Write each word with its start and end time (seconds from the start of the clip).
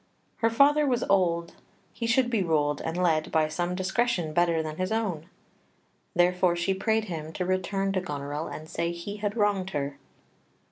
Her 0.37 0.49
father 0.49 0.87
was 0.87 1.03
old, 1.11 1.53
he 1.93 2.07
should 2.07 2.31
be 2.31 2.41
ruled 2.41 2.81
and 2.81 2.97
led 2.97 3.31
by 3.31 3.47
some 3.47 3.75
discretion 3.75 4.33
better 4.33 4.63
than 4.63 4.77
his 4.77 4.91
own. 4.91 5.29
Therefore 6.15 6.55
she 6.55 6.73
prayed 6.73 7.05
him 7.05 7.31
to 7.33 7.45
return 7.45 7.91
to 7.93 8.01
Goneril 8.01 8.47
and 8.47 8.67
say 8.67 8.91
he 8.91 9.17
had 9.17 9.37
wronged 9.37 9.69
her. 9.77 9.99